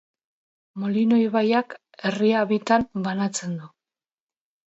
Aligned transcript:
Molino 0.83 1.17
ibaiak 1.23 1.75
herria 2.09 2.41
bitan 2.53 2.87
banatzen 3.09 3.53
du. 3.61 3.69